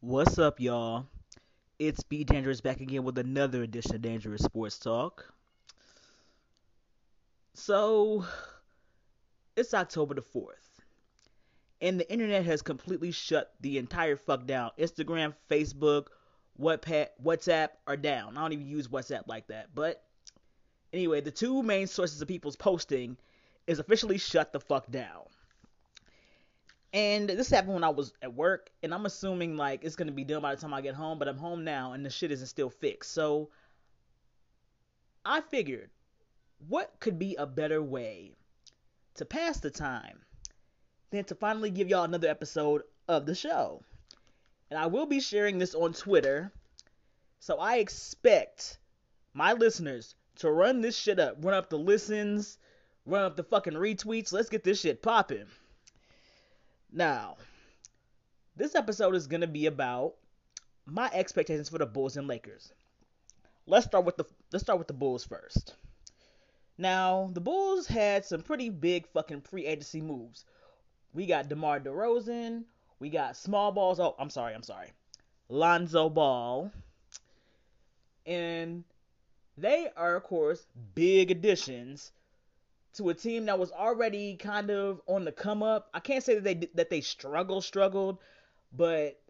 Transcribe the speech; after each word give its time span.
What's 0.00 0.38
up, 0.38 0.60
y'all? 0.60 1.06
It's 1.80 2.04
B 2.04 2.22
Dangerous 2.22 2.60
back 2.60 2.80
again 2.80 3.02
with 3.02 3.18
another 3.18 3.64
edition 3.64 3.96
of 3.96 4.00
Dangerous 4.00 4.42
Sports 4.42 4.78
Talk. 4.78 5.34
So, 7.54 8.24
it's 9.56 9.74
October 9.74 10.14
the 10.14 10.22
4th, 10.22 10.84
and 11.82 11.98
the 11.98 12.08
internet 12.12 12.44
has 12.44 12.62
completely 12.62 13.10
shut 13.10 13.52
the 13.60 13.78
entire 13.78 14.14
fuck 14.14 14.46
down. 14.46 14.70
Instagram, 14.78 15.34
Facebook, 15.50 16.06
WhatsApp 16.60 17.68
are 17.88 17.96
down. 17.96 18.38
I 18.38 18.42
don't 18.42 18.52
even 18.52 18.68
use 18.68 18.86
WhatsApp 18.86 19.26
like 19.26 19.48
that. 19.48 19.70
But, 19.74 20.04
anyway, 20.92 21.22
the 21.22 21.32
two 21.32 21.64
main 21.64 21.88
sources 21.88 22.22
of 22.22 22.28
people's 22.28 22.54
posting 22.54 23.16
is 23.66 23.80
officially 23.80 24.18
shut 24.18 24.52
the 24.52 24.60
fuck 24.60 24.88
down. 24.92 25.24
And 26.92 27.28
this 27.28 27.50
happened 27.50 27.74
when 27.74 27.84
I 27.84 27.90
was 27.90 28.14
at 28.22 28.32
work, 28.32 28.70
and 28.82 28.94
I'm 28.94 29.04
assuming 29.04 29.56
like 29.56 29.84
it's 29.84 29.96
gonna 29.96 30.12
be 30.12 30.24
done 30.24 30.40
by 30.40 30.54
the 30.54 30.60
time 30.60 30.72
I 30.72 30.80
get 30.80 30.94
home, 30.94 31.18
but 31.18 31.28
I'm 31.28 31.36
home 31.36 31.64
now 31.64 31.92
and 31.92 32.04
the 32.04 32.10
shit 32.10 32.32
isn't 32.32 32.46
still 32.46 32.70
fixed. 32.70 33.12
So 33.12 33.50
I 35.24 35.42
figured, 35.42 35.90
what 36.68 36.94
could 36.98 37.18
be 37.18 37.34
a 37.36 37.46
better 37.46 37.82
way 37.82 38.36
to 39.16 39.24
pass 39.26 39.60
the 39.60 39.70
time 39.70 40.20
than 41.10 41.24
to 41.24 41.34
finally 41.34 41.70
give 41.70 41.88
y'all 41.88 42.04
another 42.04 42.28
episode 42.28 42.82
of 43.06 43.26
the 43.26 43.34
show? 43.34 43.82
And 44.70 44.78
I 44.78 44.86
will 44.86 45.06
be 45.06 45.20
sharing 45.20 45.58
this 45.58 45.74
on 45.74 45.92
Twitter, 45.92 46.52
so 47.40 47.58
I 47.58 47.76
expect 47.76 48.78
my 49.34 49.52
listeners 49.52 50.14
to 50.36 50.50
run 50.50 50.80
this 50.80 50.96
shit 50.96 51.18
up, 51.18 51.36
run 51.44 51.54
up 51.54 51.68
the 51.68 51.78
listens, 51.78 52.58
run 53.04 53.24
up 53.24 53.36
the 53.36 53.44
fucking 53.44 53.74
retweets. 53.74 54.32
Let's 54.32 54.48
get 54.48 54.64
this 54.64 54.80
shit 54.80 55.02
popping. 55.02 55.46
Now, 56.92 57.36
this 58.56 58.74
episode 58.74 59.14
is 59.14 59.26
going 59.26 59.42
to 59.42 59.46
be 59.46 59.66
about 59.66 60.14
my 60.86 61.10
expectations 61.12 61.68
for 61.68 61.78
the 61.78 61.86
Bulls 61.86 62.16
and 62.16 62.26
Lakers. 62.26 62.72
Let's 63.66 63.86
start 63.86 64.04
with 64.04 64.16
the 64.16 64.24
let's 64.52 64.64
start 64.64 64.78
with 64.78 64.88
the 64.88 64.94
Bulls 64.94 65.24
first. 65.24 65.74
Now, 66.78 67.28
the 67.32 67.40
Bulls 67.40 67.86
had 67.86 68.24
some 68.24 68.42
pretty 68.42 68.70
big 68.70 69.06
fucking 69.08 69.42
free 69.42 69.66
agency 69.66 70.00
moves. 70.00 70.44
We 71.12 71.26
got 71.26 71.48
DeMar 71.48 71.80
DeRozan, 71.80 72.64
we 73.00 73.10
got 73.10 73.36
small 73.36 73.72
balls. 73.72 74.00
Oh, 74.00 74.14
I'm 74.18 74.30
sorry, 74.30 74.54
I'm 74.54 74.62
sorry. 74.62 74.92
Lonzo 75.48 76.08
Ball. 76.08 76.70
And 78.26 78.84
they 79.56 79.88
are 79.96 80.16
of 80.16 80.22
course 80.22 80.66
big 80.94 81.30
additions 81.30 82.12
to 82.94 83.10
a 83.10 83.14
team 83.14 83.46
that 83.46 83.58
was 83.58 83.70
already 83.70 84.36
kind 84.36 84.70
of 84.70 85.00
on 85.06 85.24
the 85.24 85.32
come 85.32 85.62
up. 85.62 85.88
I 85.94 86.00
can't 86.00 86.24
say 86.24 86.34
that 86.38 86.44
they 86.44 86.68
that 86.74 86.90
they 86.90 87.00
struggled 87.00 87.64
struggled, 87.64 88.18
but 88.72 89.20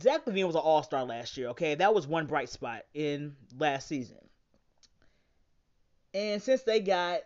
Zach 0.00 0.24
LaVine 0.24 0.46
was 0.46 0.54
an 0.54 0.62
All 0.62 0.82
Star 0.82 1.04
last 1.04 1.36
year. 1.36 1.48
Okay, 1.48 1.74
that 1.74 1.94
was 1.94 2.06
one 2.06 2.26
bright 2.26 2.48
spot 2.48 2.82
in 2.94 3.36
last 3.58 3.88
season. 3.88 4.16
And 6.12 6.42
since 6.42 6.62
they 6.62 6.80
got, 6.80 7.20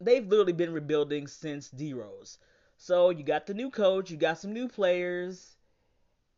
they've 0.00 0.26
literally 0.26 0.52
been 0.52 0.72
rebuilding 0.72 1.26
since 1.26 1.68
D 1.68 1.92
Rose. 1.94 2.38
So 2.76 3.10
you 3.10 3.22
got 3.22 3.46
the 3.46 3.54
new 3.54 3.70
coach, 3.70 4.10
you 4.10 4.16
got 4.16 4.38
some 4.38 4.52
new 4.52 4.68
players, 4.68 5.56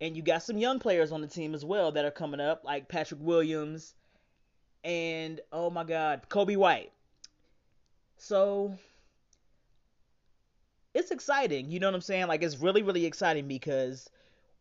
and 0.00 0.16
you 0.16 0.22
got 0.22 0.42
some 0.42 0.58
young 0.58 0.78
players 0.78 1.12
on 1.12 1.22
the 1.22 1.26
team 1.26 1.54
as 1.54 1.64
well 1.64 1.92
that 1.92 2.04
are 2.04 2.10
coming 2.10 2.40
up, 2.40 2.62
like 2.64 2.88
Patrick 2.88 3.20
Williams, 3.22 3.94
and 4.84 5.40
oh 5.50 5.70
my 5.70 5.84
God, 5.84 6.22
Coby 6.28 6.56
White. 6.56 6.92
So 8.16 8.76
it's 10.94 11.10
exciting. 11.10 11.70
You 11.70 11.80
know 11.80 11.88
what 11.88 11.94
I'm 11.94 12.00
saying? 12.00 12.26
Like 12.26 12.42
it's 12.42 12.58
really, 12.58 12.82
really 12.82 13.04
exciting 13.04 13.48
because 13.48 14.08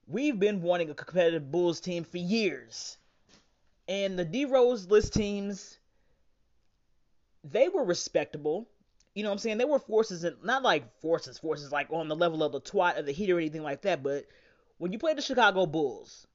we've 0.08 0.40
been 0.40 0.62
wanting 0.62 0.90
a 0.90 0.94
competitive 0.94 1.52
Bulls 1.52 1.80
team 1.80 2.04
for 2.04 2.18
years. 2.18 2.98
And 3.88 4.18
the 4.18 4.26
D 4.26 4.46
Rose 4.46 4.88
list 4.88 5.14
teams, 5.14 5.78
they 7.44 7.70
were 7.70 7.84
respectable. 7.84 8.68
You 9.14 9.24
know 9.24 9.30
what 9.30 9.34
I'm 9.34 9.40
saying? 9.40 9.58
They 9.60 9.66
were 9.66 9.80
forces, 9.80 10.24
in, 10.24 10.36
not 10.44 10.64
like 10.64 11.00
forces, 11.00 11.38
forces 11.38 11.72
like 11.72 11.88
on 11.90 12.10
the 12.10 12.16
level 12.16 12.44
of 12.44 12.52
the 12.52 12.60
twat 12.60 12.98
or 12.98 13.04
the 13.04 13.14
heat 13.14 13.30
or 13.30 13.38
anything 13.38 13.64
like 13.64 13.84
that. 13.84 14.04
But 14.04 14.26
when 14.78 14.92
you 14.92 15.00
play 15.00 15.14
the 15.14 15.22
Chicago 15.22 15.66
Bulls, 15.66 16.28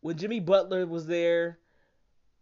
when 0.00 0.16
Jimmy 0.16 0.40
Butler 0.40 0.86
was 0.86 1.06
there, 1.06 1.58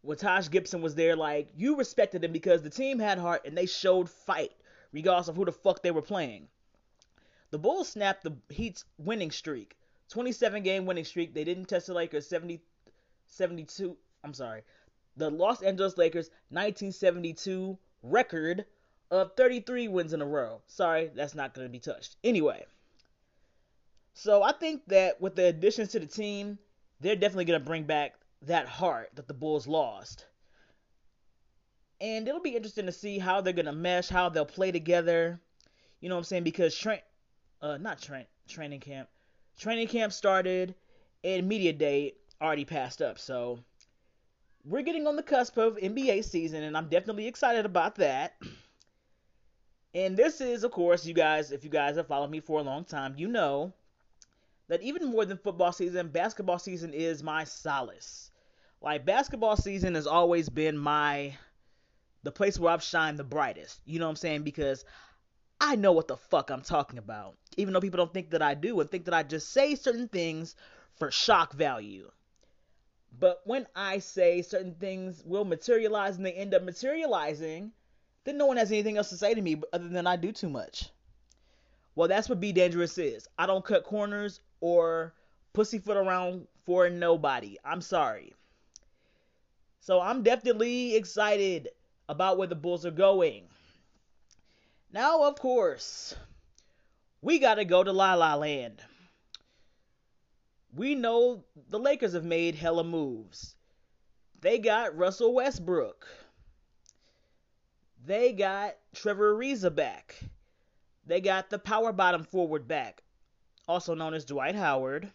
when 0.02 0.16
Taj 0.16 0.48
Gibson 0.48 0.82
was 0.82 0.94
there, 0.94 1.16
like 1.16 1.48
you 1.56 1.76
respected 1.76 2.22
them 2.22 2.32
because 2.32 2.62
the 2.62 2.70
team 2.70 2.98
had 2.98 3.18
heart 3.18 3.42
and 3.44 3.56
they 3.56 3.66
showed 3.66 4.08
fight, 4.08 4.52
regardless 4.92 5.28
of 5.28 5.36
who 5.36 5.44
the 5.44 5.52
fuck 5.52 5.82
they 5.82 5.90
were 5.90 6.02
playing. 6.02 6.48
The 7.50 7.58
Bulls 7.58 7.88
snapped 7.88 8.22
the 8.22 8.36
Heat's 8.48 8.84
winning 8.98 9.30
streak, 9.30 9.76
27 10.10 10.62
game 10.62 10.86
winning 10.86 11.04
streak. 11.04 11.34
They 11.34 11.44
didn't 11.44 11.66
test 11.66 11.88
the 11.88 11.94
Lakers 11.94 12.26
70, 12.26 12.60
72. 13.26 13.96
I'm 14.22 14.34
sorry, 14.34 14.62
the 15.16 15.30
Los 15.30 15.62
Angeles 15.62 15.98
Lakers 15.98 16.30
1972 16.50 17.76
record 18.02 18.64
of 19.10 19.32
33 19.36 19.88
wins 19.88 20.12
in 20.12 20.22
a 20.22 20.26
row. 20.26 20.62
Sorry, 20.66 21.10
that's 21.14 21.34
not 21.34 21.54
going 21.54 21.66
to 21.66 21.72
be 21.72 21.80
touched. 21.80 22.16
Anyway, 22.22 22.64
so 24.14 24.42
I 24.42 24.52
think 24.52 24.86
that 24.86 25.20
with 25.20 25.34
the 25.34 25.46
additions 25.46 25.88
to 25.92 26.00
the 26.00 26.06
team, 26.06 26.58
they're 27.00 27.16
definitely 27.16 27.46
going 27.46 27.60
to 27.60 27.66
bring 27.66 27.84
back 27.84 28.14
that 28.42 28.66
heart 28.66 29.10
that 29.14 29.28
the 29.28 29.34
Bulls 29.34 29.66
lost. 29.66 30.26
And 32.00 32.26
it'll 32.26 32.40
be 32.40 32.56
interesting 32.56 32.86
to 32.86 32.92
see 32.92 33.18
how 33.18 33.40
they're 33.40 33.52
gonna 33.52 33.72
mesh, 33.72 34.08
how 34.08 34.28
they'll 34.28 34.46
play 34.46 34.72
together. 34.72 35.38
You 36.00 36.08
know 36.08 36.14
what 36.14 36.20
I'm 36.20 36.24
saying? 36.24 36.44
Because 36.44 36.74
train, 36.76 37.00
uh, 37.60 37.76
not 37.76 38.00
train, 38.00 38.24
training 38.48 38.80
camp, 38.80 39.08
training 39.58 39.88
camp 39.88 40.12
started, 40.12 40.74
and 41.22 41.46
media 41.46 41.74
day 41.74 42.14
already 42.40 42.64
passed 42.64 43.02
up. 43.02 43.18
So 43.18 43.62
we're 44.64 44.82
getting 44.82 45.06
on 45.06 45.16
the 45.16 45.22
cusp 45.22 45.58
of 45.58 45.76
NBA 45.76 46.24
season, 46.24 46.62
and 46.62 46.76
I'm 46.76 46.88
definitely 46.88 47.26
excited 47.26 47.66
about 47.66 47.96
that. 47.96 48.36
And 49.92 50.16
this 50.16 50.40
is, 50.40 50.64
of 50.64 50.70
course, 50.70 51.04
you 51.04 51.12
guys, 51.12 51.50
if 51.50 51.64
you 51.64 51.70
guys 51.70 51.96
have 51.96 52.06
followed 52.06 52.30
me 52.30 52.40
for 52.40 52.60
a 52.60 52.62
long 52.62 52.84
time, 52.84 53.14
you 53.16 53.28
know 53.28 53.74
that 54.70 54.82
even 54.82 55.10
more 55.10 55.26
than 55.26 55.36
football 55.36 55.72
season, 55.72 56.08
basketball 56.08 56.58
season 56.58 56.94
is 56.94 57.22
my 57.22 57.44
solace 57.44 58.30
like 58.80 59.04
basketball 59.04 59.56
season 59.56 59.94
has 59.94 60.06
always 60.06 60.48
been 60.48 60.78
my 60.78 61.36
the 62.22 62.32
place 62.32 62.58
where 62.58 62.72
I've 62.72 62.82
shined 62.82 63.18
the 63.18 63.24
brightest. 63.24 63.80
You 63.84 63.98
know 63.98 64.06
what 64.06 64.10
I'm 64.10 64.16
saying? 64.16 64.42
Because 64.42 64.84
I 65.60 65.76
know 65.76 65.92
what 65.92 66.08
the 66.08 66.16
fuck 66.16 66.50
I'm 66.50 66.62
talking 66.62 66.98
about. 66.98 67.36
Even 67.56 67.72
though 67.72 67.80
people 67.80 67.98
don't 67.98 68.12
think 68.12 68.30
that 68.30 68.42
I 68.42 68.54
do 68.54 68.80
and 68.80 68.90
think 68.90 69.04
that 69.06 69.14
I 69.14 69.22
just 69.22 69.50
say 69.50 69.74
certain 69.74 70.08
things 70.08 70.54
for 70.96 71.10
shock 71.10 71.54
value. 71.54 72.10
But 73.18 73.40
when 73.44 73.66
I 73.74 73.98
say 73.98 74.42
certain 74.42 74.74
things 74.74 75.22
will 75.24 75.44
materialize 75.44 76.16
and 76.16 76.24
they 76.24 76.32
end 76.32 76.54
up 76.54 76.62
materializing, 76.62 77.72
then 78.24 78.38
no 78.38 78.46
one 78.46 78.56
has 78.56 78.70
anything 78.70 78.96
else 78.96 79.08
to 79.10 79.16
say 79.16 79.34
to 79.34 79.42
me 79.42 79.60
other 79.72 79.88
than 79.88 80.06
I 80.06 80.16
do 80.16 80.30
too 80.32 80.48
much. 80.48 80.90
Well, 81.94 82.08
that's 82.08 82.28
what 82.28 82.40
Be 82.40 82.52
Dangerous 82.52 82.96
is. 82.98 83.28
I 83.38 83.46
don't 83.46 83.64
cut 83.64 83.84
corners 83.84 84.40
or 84.60 85.14
pussyfoot 85.52 85.96
around 85.96 86.46
for 86.64 86.88
nobody. 86.88 87.58
I'm 87.64 87.80
sorry. 87.80 88.34
So 89.80 90.00
I'm 90.00 90.22
definitely 90.22 90.94
excited 90.94 91.70
about 92.08 92.38
where 92.38 92.46
the 92.46 92.54
Bulls 92.54 92.84
are 92.84 92.90
going. 92.90 93.44
Now, 94.92 95.22
of 95.24 95.36
course, 95.36 96.14
we 97.22 97.38
got 97.38 97.54
to 97.54 97.64
go 97.64 97.82
to 97.82 97.92
La 97.92 98.14
La 98.14 98.34
Land. 98.34 98.82
We 100.74 100.94
know 100.94 101.44
the 101.68 101.78
Lakers 101.78 102.12
have 102.12 102.24
made 102.24 102.54
hella 102.54 102.84
moves. 102.84 103.54
They 104.40 104.58
got 104.58 104.96
Russell 104.96 105.34
Westbrook. 105.34 106.06
They 108.04 108.32
got 108.32 108.76
Trevor 108.94 109.34
Ariza 109.34 109.74
back. 109.74 110.18
They 111.06 111.20
got 111.20 111.50
the 111.50 111.58
power 111.58 111.92
bottom 111.92 112.24
forward 112.24 112.66
back, 112.66 113.02
also 113.70 113.94
known 113.94 114.14
as 114.14 114.24
Dwight 114.24 114.56
Howard. 114.56 115.10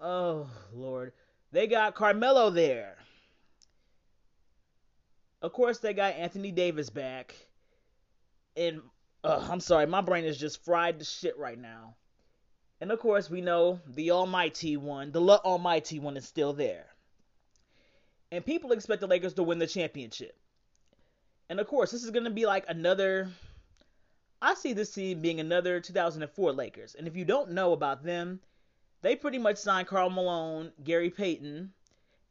Oh, 0.00 0.50
Lord. 0.74 1.12
They 1.52 1.66
got 1.66 1.94
Carmelo 1.94 2.50
there. 2.50 2.96
Of 5.42 5.52
course, 5.52 5.78
they 5.78 5.94
got 5.94 6.14
Anthony 6.14 6.50
Davis 6.50 6.90
back. 6.90 7.34
And 8.56 8.82
uh, 9.22 9.46
I'm 9.50 9.60
sorry, 9.60 9.86
my 9.86 10.00
brain 10.00 10.24
is 10.24 10.36
just 10.36 10.64
fried 10.64 10.98
to 10.98 11.04
shit 11.04 11.38
right 11.38 11.58
now. 11.58 11.94
And 12.80 12.90
of 12.90 12.98
course, 12.98 13.30
we 13.30 13.40
know 13.40 13.80
the 13.86 14.10
Almighty 14.10 14.76
One, 14.76 15.12
the 15.12 15.20
Almighty 15.20 15.98
One, 15.98 16.16
is 16.16 16.26
still 16.26 16.52
there. 16.52 16.86
And 18.32 18.44
people 18.44 18.72
expect 18.72 19.00
the 19.00 19.06
Lakers 19.06 19.34
to 19.34 19.42
win 19.42 19.58
the 19.58 19.66
championship. 19.66 20.36
And 21.48 21.60
of 21.60 21.66
course, 21.66 21.90
this 21.90 22.04
is 22.04 22.10
going 22.10 22.24
to 22.24 22.30
be 22.30 22.46
like 22.46 22.64
another. 22.68 23.28
I 24.42 24.54
see 24.54 24.72
this 24.72 24.92
team 24.92 25.20
being 25.20 25.38
another 25.38 25.80
2004 25.80 26.52
Lakers. 26.52 26.94
And 26.94 27.06
if 27.06 27.14
you 27.14 27.24
don't 27.24 27.50
know 27.50 27.72
about 27.72 28.02
them, 28.02 28.40
they 29.02 29.16
pretty 29.16 29.38
much 29.38 29.58
signed 29.58 29.88
Karl 29.88 30.10
Malone, 30.10 30.72
Gary 30.82 31.10
Payton, 31.10 31.72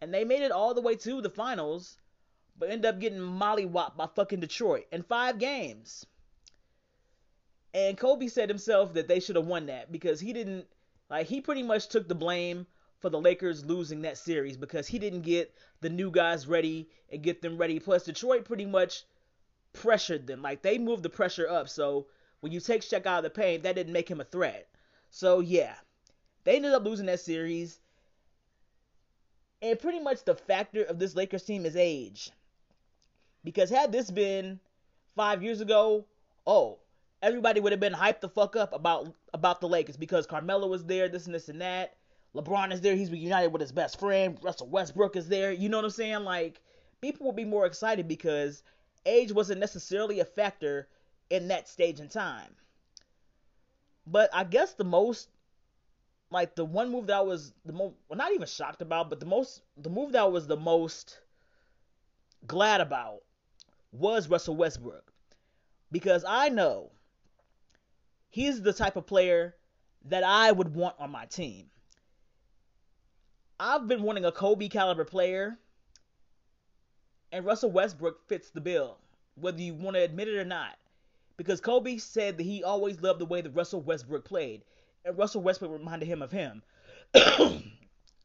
and 0.01 0.13
they 0.13 0.23
made 0.23 0.41
it 0.41 0.51
all 0.51 0.73
the 0.73 0.81
way 0.81 0.95
to 0.95 1.21
the 1.21 1.29
finals, 1.29 1.97
but 2.57 2.69
end 2.69 2.85
up 2.85 2.99
getting 2.99 3.19
mollywopped 3.19 3.97
by 3.97 4.07
fucking 4.07 4.39
Detroit 4.39 4.87
in 4.91 5.03
five 5.03 5.37
games. 5.37 6.05
And 7.73 7.97
Kobe 7.97 8.27
said 8.27 8.49
himself 8.49 8.93
that 8.93 9.07
they 9.07 9.19
should 9.19 9.35
have 9.35 9.45
won 9.45 9.67
that 9.67 9.91
because 9.91 10.19
he 10.19 10.33
didn't 10.33 10.65
like 11.09 11.27
he 11.27 11.41
pretty 11.41 11.63
much 11.63 11.87
took 11.87 12.07
the 12.07 12.15
blame 12.15 12.65
for 12.99 13.09
the 13.09 13.19
Lakers 13.19 13.65
losing 13.65 14.01
that 14.01 14.17
series 14.17 14.57
because 14.57 14.87
he 14.87 14.97
didn't 14.99 15.21
get 15.21 15.53
the 15.81 15.89
new 15.89 16.09
guys 16.11 16.47
ready 16.47 16.89
and 17.11 17.21
get 17.21 17.41
them 17.41 17.57
ready. 17.57 17.79
Plus 17.79 18.03
Detroit 18.03 18.45
pretty 18.45 18.65
much 18.65 19.03
pressured 19.73 20.27
them. 20.27 20.41
Like 20.41 20.61
they 20.61 20.77
moved 20.77 21.03
the 21.03 21.09
pressure 21.09 21.47
up. 21.49 21.69
So 21.69 22.07
when 22.41 22.51
you 22.51 22.59
take 22.59 22.81
Shaq 22.81 23.05
out 23.05 23.19
of 23.19 23.23
the 23.23 23.29
paint, 23.29 23.63
that 23.63 23.75
didn't 23.75 23.93
make 23.93 24.09
him 24.09 24.21
a 24.21 24.25
threat. 24.25 24.67
So 25.09 25.39
yeah. 25.39 25.75
They 26.43 26.55
ended 26.55 26.73
up 26.73 26.83
losing 26.85 27.07
that 27.07 27.19
series. 27.19 27.79
And 29.61 29.77
pretty 29.77 29.99
much 29.99 30.23
the 30.23 30.35
factor 30.35 30.83
of 30.83 30.99
this 30.99 31.15
Lakers 31.15 31.43
team 31.43 31.65
is 31.65 31.75
age. 31.75 32.31
Because 33.43 33.69
had 33.69 33.91
this 33.91 34.09
been 34.09 34.59
five 35.15 35.43
years 35.43 35.61
ago, 35.61 36.05
oh, 36.47 36.79
everybody 37.21 37.59
would 37.59 37.73
have 37.73 37.79
been 37.79 37.93
hyped 37.93 38.21
the 38.21 38.29
fuck 38.29 38.55
up 38.55 38.73
about 38.73 39.13
about 39.33 39.61
the 39.61 39.67
Lakers 39.67 39.97
because 39.97 40.25
Carmelo 40.25 40.67
was 40.67 40.85
there, 40.85 41.09
this 41.09 41.25
and 41.25 41.35
this 41.35 41.49
and 41.49 41.61
that. 41.61 41.95
LeBron 42.35 42.71
is 42.71 42.81
there, 42.81 42.95
he's 42.95 43.11
reunited 43.11 43.51
with 43.51 43.61
his 43.61 43.71
best 43.71 43.99
friend. 43.99 44.37
Russell 44.41 44.67
Westbrook 44.67 45.15
is 45.15 45.27
there. 45.27 45.51
You 45.51 45.67
know 45.67 45.77
what 45.77 45.85
I'm 45.85 45.91
saying? 45.91 46.23
Like 46.23 46.61
people 47.01 47.25
would 47.25 47.35
be 47.35 47.45
more 47.45 47.65
excited 47.65 48.07
because 48.07 48.63
age 49.05 49.31
wasn't 49.31 49.59
necessarily 49.59 50.19
a 50.19 50.25
factor 50.25 50.87
in 51.29 51.47
that 51.49 51.67
stage 51.67 51.99
in 51.99 52.09
time. 52.09 52.55
But 54.05 54.29
I 54.33 54.43
guess 54.43 54.73
the 54.73 54.83
most 54.83 55.29
like 56.31 56.55
the 56.55 56.65
one 56.65 56.91
move 56.91 57.07
that 57.07 57.17
I 57.17 57.21
was 57.21 57.53
the 57.65 57.73
most 57.73 57.95
well 58.07 58.17
not 58.17 58.31
even 58.33 58.47
shocked 58.47 58.81
about, 58.81 59.09
but 59.09 59.19
the 59.19 59.25
most 59.25 59.61
the 59.77 59.89
move 59.89 60.11
that 60.13 60.21
I 60.21 60.25
was 60.25 60.47
the 60.47 60.57
most 60.57 61.19
glad 62.45 62.81
about 62.81 63.21
was 63.91 64.29
Russell 64.29 64.55
Westbrook. 64.55 65.11
Because 65.91 66.23
I 66.27 66.49
know 66.49 66.91
he's 68.29 68.61
the 68.61 68.73
type 68.73 68.95
of 68.95 69.07
player 69.07 69.55
that 70.05 70.23
I 70.23 70.51
would 70.51 70.73
want 70.75 70.95
on 70.99 71.11
my 71.11 71.25
team. 71.25 71.65
I've 73.59 73.87
been 73.87 74.03
wanting 74.03 74.23
a 74.23 74.31
Kobe 74.31 74.69
caliber 74.69 75.03
player, 75.03 75.57
and 77.31 77.45
Russell 77.45 77.71
Westbrook 77.71 78.27
fits 78.27 78.49
the 78.49 78.61
bill, 78.61 78.97
whether 79.35 79.61
you 79.61 79.73
want 79.73 79.95
to 79.95 80.03
admit 80.03 80.27
it 80.27 80.37
or 80.37 80.45
not. 80.45 80.77
Because 81.37 81.61
Kobe 81.61 81.97
said 81.97 82.37
that 82.37 82.43
he 82.43 82.63
always 82.63 83.01
loved 83.01 83.19
the 83.19 83.25
way 83.25 83.41
that 83.41 83.55
Russell 83.55 83.81
Westbrook 83.81 84.25
played, 84.25 84.63
and 85.05 85.17
Russell 85.17 85.41
Westbrook 85.41 85.71
reminded 85.71 86.07
him 86.07 86.21
of 86.21 86.31
him. 86.31 86.61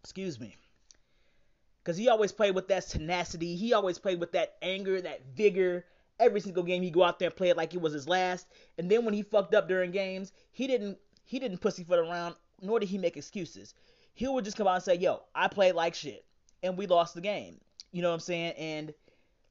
Excuse 0.02 0.40
me. 0.40 0.56
Because 1.82 1.96
he 1.96 2.08
always 2.08 2.32
played 2.32 2.54
with 2.54 2.68
that 2.68 2.88
tenacity, 2.88 3.56
he 3.56 3.72
always 3.72 3.98
played 3.98 4.18
with 4.18 4.32
that 4.32 4.56
anger, 4.62 5.00
that 5.00 5.20
vigor, 5.36 5.84
every 6.18 6.40
single 6.40 6.62
game 6.62 6.82
he 6.82 6.90
go 6.90 7.02
out 7.02 7.18
there 7.18 7.28
and 7.28 7.36
play 7.36 7.50
it 7.50 7.56
like 7.56 7.74
it 7.74 7.80
was 7.80 7.92
his 7.92 8.08
last. 8.08 8.46
And 8.78 8.90
then 8.90 9.04
when 9.04 9.14
he 9.14 9.22
fucked 9.22 9.54
up 9.54 9.68
during 9.68 9.90
games, 9.90 10.32
he 10.52 10.66
didn't 10.66 10.98
he 11.26 11.38
didn't 11.38 11.58
pussyfoot 11.58 11.98
around, 11.98 12.36
nor 12.60 12.80
did 12.80 12.88
he 12.88 12.98
make 12.98 13.16
excuses. 13.16 13.74
He 14.14 14.28
would 14.28 14.44
just 14.44 14.56
come 14.56 14.66
out 14.66 14.76
and 14.76 14.84
say, 14.84 14.94
"Yo, 14.94 15.22
I 15.34 15.48
played 15.48 15.74
like 15.74 15.94
shit, 15.94 16.24
and 16.62 16.76
we 16.76 16.86
lost 16.86 17.14
the 17.14 17.20
game." 17.20 17.60
You 17.94 18.02
know 18.02 18.08
what 18.08 18.14
I'm 18.14 18.20
saying? 18.20 18.54
And 18.58 18.92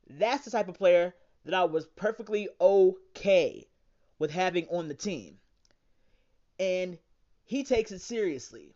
that's 0.10 0.44
the 0.44 0.52
type 0.52 0.68
of 0.68 0.78
player 0.78 1.16
that 1.46 1.54
I 1.54 1.64
was 1.64 1.88
perfectly 1.88 2.50
okay 2.60 3.66
with 4.20 4.32
having 4.32 4.68
on 4.68 4.90
the 4.90 4.94
team. 4.94 5.38
And 6.60 6.98
he 7.46 7.64
takes 7.64 7.94
it 7.94 8.02
seriously. 8.02 8.76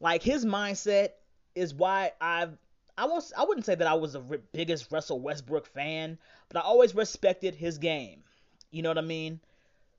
Like 0.00 0.24
his 0.24 0.44
mindset 0.44 1.10
is 1.54 1.72
why 1.72 2.10
I've 2.20 2.58
I 2.96 3.06
was 3.06 3.32
I 3.38 3.44
wouldn't 3.44 3.64
say 3.64 3.76
that 3.76 3.86
I 3.86 3.94
was 3.94 4.14
the 4.14 4.40
biggest 4.52 4.90
Russell 4.90 5.20
Westbrook 5.20 5.66
fan, 5.68 6.18
but 6.48 6.58
I 6.58 6.62
always 6.62 6.96
respected 6.96 7.54
his 7.54 7.78
game. 7.78 8.24
You 8.72 8.82
know 8.82 8.90
what 8.90 8.98
I 8.98 9.02
mean? 9.02 9.38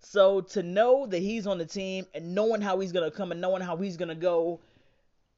So 0.01 0.41
to 0.41 0.63
know 0.63 1.05
that 1.05 1.19
he's 1.19 1.47
on 1.47 1.59
the 1.59 1.65
team 1.65 2.07
and 2.13 2.35
knowing 2.35 2.59
how 2.59 2.77
he's 2.81 2.91
gonna 2.91 3.09
come 3.09 3.31
and 3.31 3.39
knowing 3.39 3.61
how 3.61 3.77
he's 3.77 3.95
gonna 3.95 4.15
go 4.15 4.59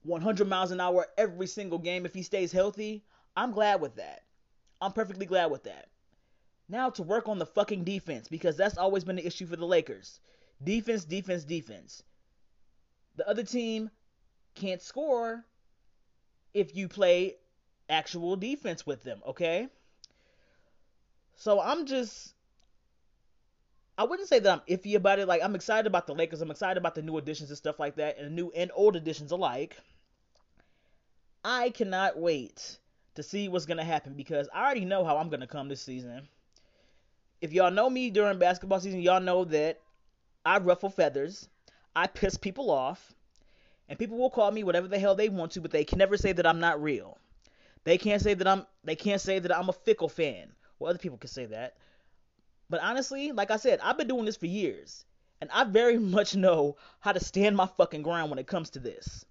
100 0.04 0.48
miles 0.48 0.72
an 0.72 0.80
hour 0.80 1.08
every 1.18 1.48
single 1.48 1.80
game 1.80 2.06
if 2.06 2.14
he 2.14 2.24
stays 2.24 2.52
healthy, 2.52 3.04
I'm 3.36 3.52
glad 3.52 3.82
with 3.82 3.96
that. 3.96 4.24
I'm 4.82 4.94
perfectly 4.94 5.26
glad 5.26 5.52
with 5.52 5.64
that. 5.64 5.90
Now 6.68 6.90
to 6.92 7.04
work 7.04 7.28
on 7.28 7.38
the 7.38 7.46
fucking 7.46 7.84
defense 7.84 8.28
because 8.28 8.58
that's 8.58 8.78
always 8.78 9.04
been 9.04 9.18
the 9.18 9.26
issue 9.26 9.46
for 9.46 9.56
the 9.56 9.66
Lakers. 9.66 10.20
Defense, 10.64 11.04
defense, 11.06 11.44
defense. 11.44 12.04
The 13.16 13.28
other 13.28 13.44
team 13.44 13.92
can't 14.56 14.82
score 14.82 15.46
if 16.54 16.76
you 16.76 16.88
play 16.88 17.36
actual 17.90 18.36
defense 18.36 18.86
with 18.86 19.04
them, 19.04 19.22
okay? 19.28 19.68
So 21.36 21.60
I'm 21.60 21.86
just 21.86 22.34
I 23.98 24.04
wouldn't 24.04 24.30
say 24.30 24.40
that 24.40 24.52
I'm 24.52 24.78
iffy 24.78 24.96
about 24.96 25.20
it. 25.20 25.28
Like 25.28 25.44
I'm 25.44 25.56
excited 25.56 25.88
about 25.88 26.08
the 26.08 26.16
Lakers. 26.16 26.42
I'm 26.42 26.52
excited 26.52 26.78
about 26.78 26.96
the 26.96 27.02
new 27.02 27.18
additions 27.18 27.50
and 27.50 27.58
stuff 27.58 27.80
like 27.80 27.96
that, 27.98 28.18
and 28.18 28.28
the 28.28 28.32
new 28.32 28.52
and 28.56 28.72
old 28.74 28.96
additions 28.96 29.32
alike. 29.32 29.78
I 31.44 31.72
cannot 31.72 32.20
wait 32.20 32.78
to 33.16 33.24
see 33.24 33.50
what's 33.50 33.66
gonna 33.66 33.84
happen 33.84 34.14
because 34.14 34.48
I 34.54 34.64
already 34.64 34.86
know 34.86 35.04
how 35.04 35.18
I'm 35.18 35.30
gonna 35.30 35.48
come 35.48 35.70
this 35.70 35.82
season. 35.82 36.28
If 37.42 37.52
y'all 37.52 37.72
know 37.72 37.90
me 37.90 38.12
during 38.12 38.38
basketball 38.38 38.80
season, 38.80 39.02
y'all 39.02 39.20
know 39.20 39.44
that 39.46 39.82
I 40.46 40.60
ruffle 40.60 40.92
feathers, 40.92 41.50
I 41.96 42.06
piss 42.06 42.38
people 42.38 42.70
off, 42.70 43.14
and 43.90 43.98
people 43.98 44.18
will 44.18 44.30
call 44.30 44.52
me 44.52 44.64
whatever 44.64 44.88
the 44.88 45.00
hell 45.00 45.16
they 45.16 45.30
want 45.30 45.54
to, 45.54 45.62
but 45.62 45.72
they 45.72 45.84
can 45.84 45.98
never 45.98 46.16
say 46.16 46.32
that 46.32 46.46
I'm 46.46 46.60
not 46.60 46.82
real. 46.82 47.18
They 47.84 47.98
can't 47.98 48.22
say 48.22 48.36
that 48.36 48.48
I'm 48.48 48.68
they 48.84 48.96
can't 48.96 49.20
say 49.20 49.40
that 49.40 49.58
I'm 49.58 49.70
a 49.70 49.74
fickle 49.74 50.10
fan. 50.10 50.52
Well, 50.78 50.92
other 50.92 51.00
people 51.00 51.18
can 51.18 51.30
say 51.30 51.46
that. 51.48 51.76
But 52.70 52.82
honestly, 52.82 53.32
like 53.32 53.50
I 53.50 53.58
said, 53.58 53.80
I've 53.82 53.98
been 53.98 54.08
doing 54.08 54.26
this 54.26 54.38
for 54.38 54.46
years, 54.46 55.06
and 55.42 55.50
I 55.52 55.64
very 55.64 55.98
much 56.18 56.36
know 56.36 56.78
how 57.00 57.14
to 57.14 57.20
stand 57.20 57.58
my 57.58 57.66
fucking 57.66 58.04
ground 58.04 58.30
when 58.30 58.40
it 58.40 58.46
comes 58.46 58.70
to 58.72 58.80
this. 58.80 59.26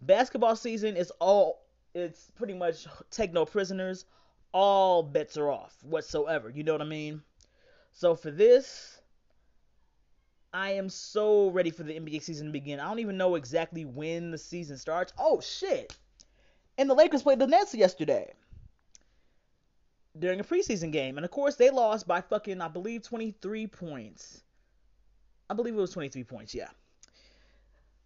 Basketball 0.00 0.56
season 0.56 0.96
is 0.96 1.10
all 1.20 1.64
it's 1.94 2.30
pretty 2.36 2.54
much 2.54 2.86
take 3.10 3.32
no 3.32 3.44
prisoners. 3.44 4.04
All 4.52 5.02
bets 5.02 5.36
are 5.36 5.50
off 5.50 5.76
whatsoever. 5.82 6.50
You 6.50 6.62
know 6.62 6.72
what 6.72 6.82
I 6.82 6.86
mean? 6.86 7.22
So 7.92 8.14
for 8.14 8.30
this, 8.30 9.00
I 10.52 10.70
am 10.70 10.88
so 10.88 11.50
ready 11.50 11.70
for 11.70 11.82
the 11.82 11.98
NBA 11.98 12.22
season 12.22 12.46
to 12.46 12.52
begin. 12.52 12.80
I 12.80 12.88
don't 12.88 13.00
even 13.00 13.16
know 13.16 13.34
exactly 13.34 13.84
when 13.84 14.30
the 14.30 14.38
season 14.38 14.78
starts. 14.78 15.12
Oh 15.18 15.40
shit. 15.40 15.96
And 16.78 16.88
the 16.88 16.94
Lakers 16.94 17.22
played 17.22 17.40
the 17.40 17.46
Nets 17.46 17.74
yesterday 17.74 18.32
during 20.18 20.40
a 20.40 20.44
preseason 20.44 20.92
game. 20.92 21.18
And 21.18 21.24
of 21.24 21.30
course, 21.30 21.56
they 21.56 21.70
lost 21.70 22.06
by 22.06 22.20
fucking, 22.20 22.60
I 22.60 22.68
believe, 22.68 23.02
23 23.02 23.66
points. 23.66 24.42
I 25.50 25.54
believe 25.54 25.74
it 25.74 25.80
was 25.80 25.90
23 25.90 26.24
points, 26.24 26.54
yeah. 26.54 26.68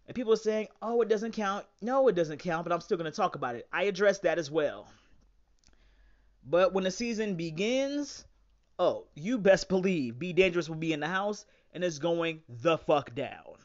And 0.07 0.15
people 0.15 0.33
are 0.33 0.37
saying, 0.37 0.67
oh, 0.81 1.01
it 1.01 1.09
doesn't 1.09 1.31
count. 1.31 1.65
No, 1.81 2.07
it 2.07 2.15
doesn't 2.15 2.39
count, 2.39 2.65
but 2.65 2.73
I'm 2.73 2.81
still 2.81 2.97
going 2.97 3.09
to 3.11 3.15
talk 3.15 3.35
about 3.35 3.55
it. 3.55 3.67
I 3.71 3.83
address 3.83 4.19
that 4.19 4.37
as 4.37 4.51
well. 4.51 4.87
But 6.45 6.73
when 6.73 6.83
the 6.83 6.91
season 6.91 7.35
begins, 7.35 8.25
oh, 8.77 9.05
you 9.15 9.37
best 9.37 9.69
believe 9.69 10.19
Be 10.19 10.33
Dangerous 10.33 10.67
will 10.67 10.75
be 10.75 10.91
in 10.91 10.99
the 10.99 11.07
house 11.07 11.45
and 11.73 11.83
it's 11.83 11.99
going 11.99 12.41
the 12.49 12.77
fuck 12.77 13.15
down. 13.15 13.57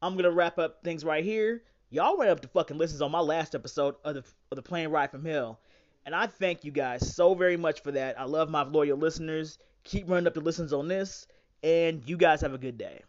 I'm 0.00 0.14
going 0.14 0.24
to 0.24 0.30
wrap 0.32 0.58
up 0.58 0.82
things 0.82 1.04
right 1.04 1.24
here. 1.24 1.62
Y'all 1.90 2.16
went 2.16 2.30
up 2.30 2.40
to 2.40 2.48
fucking 2.48 2.78
listens 2.78 3.02
on 3.02 3.10
my 3.10 3.20
last 3.20 3.54
episode 3.54 3.96
of 4.04 4.14
the 4.14 4.24
of 4.50 4.56
the 4.56 4.62
plane 4.62 4.88
ride 4.88 5.10
from 5.10 5.24
hell, 5.24 5.60
and 6.06 6.14
I 6.14 6.26
thank 6.26 6.64
you 6.64 6.72
guys 6.72 7.14
so 7.14 7.34
very 7.34 7.58
much 7.58 7.82
for 7.82 7.92
that. 7.92 8.18
I 8.18 8.24
love 8.24 8.48
my 8.48 8.62
loyal 8.62 8.96
listeners. 8.96 9.58
Keep 9.84 10.08
running 10.08 10.26
up 10.26 10.32
the 10.32 10.40
listens 10.40 10.72
on 10.72 10.88
this, 10.88 11.26
and 11.62 12.02
you 12.08 12.16
guys 12.16 12.40
have 12.40 12.54
a 12.54 12.58
good 12.58 12.78
day. 12.78 13.02